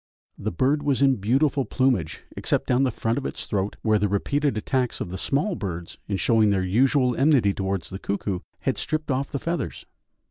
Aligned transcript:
The 0.35 0.51
bird 0.51 0.81
was 0.81 1.03
in 1.03 1.17
beautiful 1.17 1.63
plumage, 1.63 2.23
except 2.35 2.65
down 2.65 2.81
the 2.81 2.89
front 2.89 3.19
of 3.19 3.25
its 3.27 3.45
throat, 3.45 3.75
where 3.83 3.99
the 3.99 4.07
repeated 4.07 4.57
attacks 4.57 4.99
of 4.99 5.11
the 5.11 5.15
small 5.19 5.53
birds 5.53 5.99
in 6.07 6.17
showing 6.17 6.49
their 6.49 6.65
usual 6.65 7.15
enmity 7.15 7.53
towards 7.53 7.91
the 7.91 7.99
cuckoo, 7.99 8.39
had 8.61 8.79
stripped 8.79 9.11
off 9.11 9.29
the 9.31 9.37
feathers. 9.37 9.85